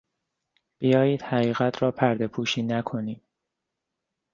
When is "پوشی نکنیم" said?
2.27-3.21